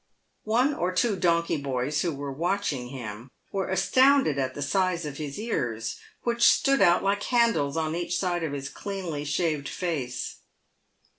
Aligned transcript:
One 0.45 0.73
or 0.73 0.91
two 0.91 1.09
172 1.09 1.11
PAVED 1.11 1.13
WITH 1.13 1.21
GOLD. 1.21 1.21
donkey 1.21 1.61
boys, 1.85 2.01
who 2.01 2.15
were 2.15 2.31
watching 2.31 2.87
him, 2.87 3.29
were 3.51 3.67
astounded 3.69 4.39
at 4.39 4.55
the 4.55 4.63
size 4.63 5.05
of 5.05 5.17
his 5.17 5.37
ears, 5.37 5.99
which 6.23 6.41
stood 6.49 6.81
out 6.81 7.03
like 7.03 7.21
handles 7.21 7.77
on 7.77 7.93
each 7.95 8.17
side 8.17 8.43
of 8.43 8.53
his 8.53 8.67
cleanly 8.67 9.23
shaved 9.23 9.69
face. 9.69 10.37